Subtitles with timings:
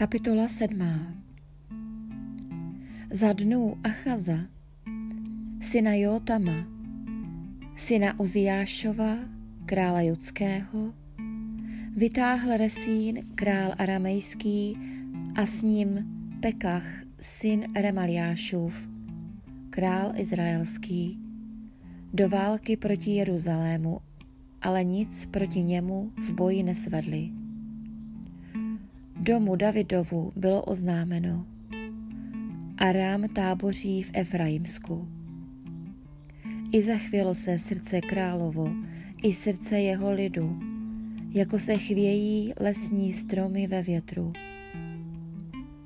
[0.00, 0.78] Kapitola 7.
[3.10, 4.38] Za dnů Achaza,
[5.60, 6.66] syna Jotama,
[7.76, 9.16] syna Uziášova,
[9.66, 10.94] krála judského,
[11.96, 14.78] vytáhl Resín, král aramejský,
[15.34, 16.06] a s ním
[16.40, 16.86] Pekach,
[17.20, 18.88] syn Remaliášův,
[19.70, 21.18] král izraelský,
[22.14, 24.00] do války proti Jeruzalému,
[24.62, 27.39] ale nic proti němu v boji nesvedli.
[29.22, 31.46] Domu Davidovu bylo oznámeno.
[32.78, 35.08] Arám táboří v Efraimsku.
[36.72, 38.70] I zachvělo se srdce královo,
[39.22, 40.58] i srdce jeho lidu,
[41.30, 44.32] jako se chvějí lesní stromy ve větru.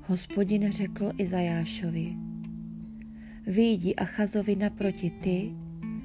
[0.01, 2.15] Hospodin řekl Izajášovi,
[3.47, 5.51] vyjdi Achazovi naproti ty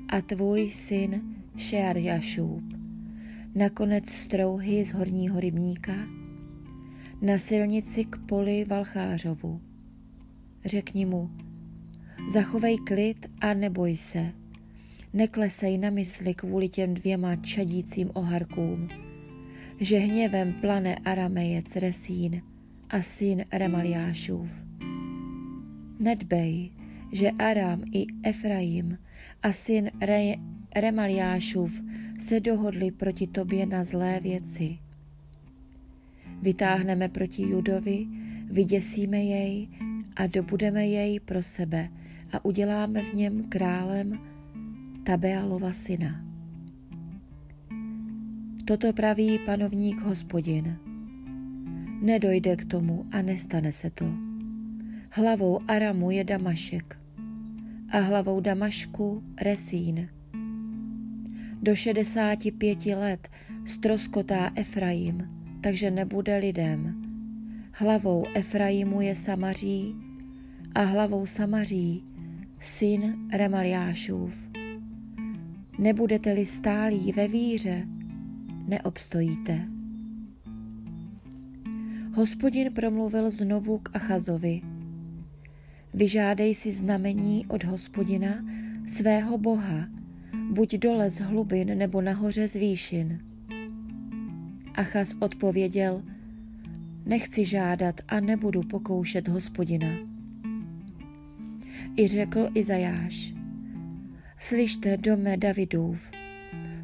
[0.09, 1.23] a tvůj syn
[1.57, 2.65] Šearjašůb,
[3.55, 6.20] nakonec strouhy z horního rybníka,
[7.23, 9.61] na silnici k poli Valchářovu.
[10.65, 11.31] Řekni mu,
[12.33, 14.33] zachovej klid a neboj se,
[15.13, 18.89] neklesej na mysli kvůli těm dvěma čadícím oharkům,
[19.81, 22.43] že hněvem plane aramejec Resín
[22.91, 24.51] a syn Remaliášův.
[25.99, 26.71] Nedbej,
[27.13, 28.99] že Aram i Efraim
[29.43, 30.37] a syn Re-
[30.77, 31.81] Remaliášův
[32.19, 34.79] se dohodli proti tobě na zlé věci.
[36.43, 38.07] Vytáhneme proti Judovi,
[38.51, 39.69] vyděsíme jej
[40.17, 41.89] a dobudeme jej pro sebe
[42.33, 44.19] a uděláme v něm králem
[45.05, 46.25] Tabealova syna.
[48.65, 50.77] Toto praví panovník hospodin.
[52.03, 54.05] Nedojde k tomu a nestane se to.
[55.11, 56.99] Hlavou Aramu je Damašek
[57.91, 60.09] a hlavou Damašku Resín.
[61.63, 63.29] Do 65 let
[63.65, 66.95] stroskotá Efraim, takže nebude lidem.
[67.73, 69.95] Hlavou Efraimu je Samaří
[70.75, 72.05] a hlavou Samaří
[72.61, 74.49] syn Remaliášův.
[75.79, 77.87] Nebudete-li stálí ve víře,
[78.69, 79.67] neobstojíte.
[82.15, 84.61] Hospodin promluvil znovu k Achazovi.
[85.95, 88.45] Vyžádej si znamení od hospodina,
[88.87, 89.89] svého boha,
[90.51, 93.30] buď dole z hlubin nebo nahoře z výšin.
[94.75, 96.03] Achaz odpověděl,
[97.07, 99.89] nechci žádat a nebudu pokoušet hospodina.
[101.97, 103.35] I řekl Izajáš,
[104.39, 106.11] slyšte dome Davidův,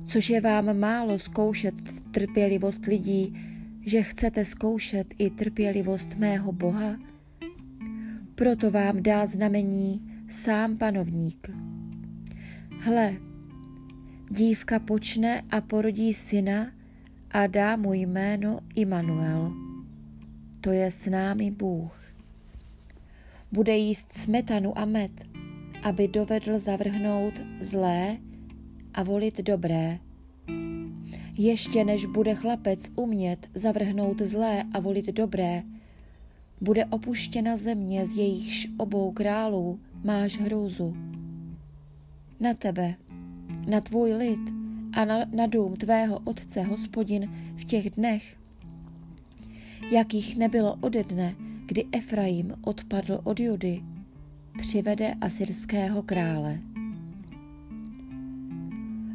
[0.05, 1.75] což je vám málo zkoušet
[2.11, 3.35] trpělivost lidí,
[3.81, 6.97] že chcete zkoušet i trpělivost mého Boha?
[8.35, 11.51] Proto vám dá znamení sám panovník.
[12.81, 13.17] Hle,
[14.31, 16.76] dívka počne a porodí syna
[17.37, 19.53] a dá mu jméno Immanuel.
[20.61, 22.15] To je s námi Bůh.
[23.53, 25.11] Bude jíst smetanu a med,
[25.83, 28.17] aby dovedl zavrhnout zlé
[28.95, 29.99] a volit dobré.
[31.39, 35.63] Ještě než bude chlapec umět zavrhnout zlé a volit dobré,
[36.61, 40.97] bude opuštěna země, z jejichž obou králů máš hrůzu.
[42.41, 42.95] Na tebe,
[43.67, 44.56] na tvůj lid
[44.97, 48.37] a na, na dům tvého otce, hospodin, v těch dnech,
[49.91, 51.35] jakých nebylo ode dne,
[51.67, 53.83] kdy Efraim odpadl od Judy,
[54.59, 56.59] přivede asyrského krále.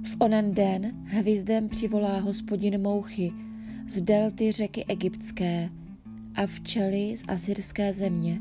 [0.04, 3.32] V onen den hvizdem přivolá hospodin mouchy
[3.88, 5.70] z delty řeky egyptské
[6.36, 8.40] a včely z asyrské země.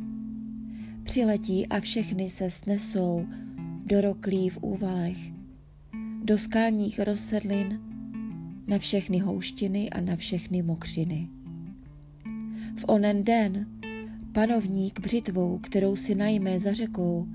[1.02, 3.26] Přiletí a všechny se snesou
[3.84, 5.39] do roklí v úvalech,
[6.22, 7.80] do skalních rozsedlin,
[8.66, 11.28] na všechny houštiny a na všechny mokřiny.
[12.76, 13.66] V onen den
[14.32, 17.26] panovník břitvou, kterou si najme za řekou,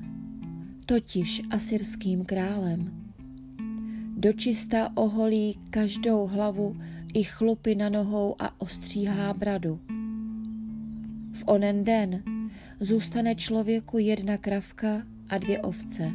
[0.85, 2.91] totiž asyrským králem.
[4.17, 6.77] Dočista oholí každou hlavu
[7.13, 9.79] i chlupy na nohou a ostříhá bradu.
[11.31, 12.23] V onen den
[12.79, 16.11] zůstane člověku jedna kravka a dvě ovce.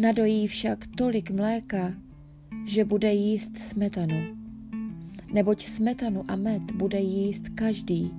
[0.00, 1.94] Nadojí však tolik mléka,
[2.66, 4.36] že bude jíst smetanu.
[5.32, 8.10] Neboť smetanu a med bude jíst každý,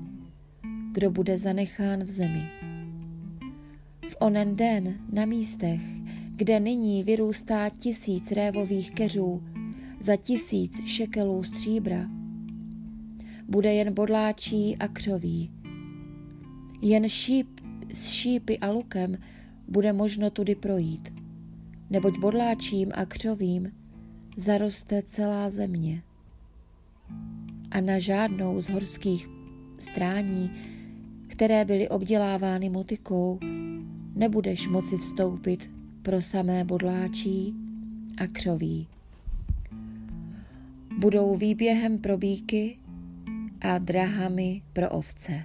[0.92, 2.44] kdo bude zanechán v zemi.
[4.10, 5.82] V onen den na místech,
[6.36, 9.44] kde nyní vyrůstá tisíc révových keřů
[10.00, 12.10] za tisíc šekelů stříbra,
[13.48, 15.52] bude jen bodláčí a křoví.
[16.82, 17.60] Jen šíp
[17.94, 19.18] s šípy a lukem
[19.68, 21.11] bude možno tudy projít,
[21.92, 23.72] neboť bodláčím a křovím
[24.38, 26.04] zaroste celá země.
[27.72, 29.30] A na žádnou z horských
[29.80, 30.52] strání,
[31.28, 33.40] které byly obdělávány motikou,
[34.16, 35.72] nebudeš moci vstoupit
[36.02, 37.56] pro samé bodláčí
[38.18, 38.88] a křoví.
[40.98, 42.78] Budou výběhem pro bíky
[43.62, 45.44] a drahami pro ovce.